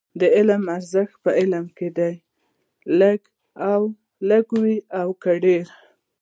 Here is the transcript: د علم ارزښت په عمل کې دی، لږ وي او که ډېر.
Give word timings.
د 0.21 0.23
علم 0.35 0.63
ارزښت 0.77 1.15
په 1.23 1.29
عمل 1.39 1.65
کې 1.77 1.89
دی، 1.97 2.13
لږ 4.33 4.47
وي 4.61 4.77
او 4.99 5.07
که 5.21 5.31
ډېر. 5.43 5.65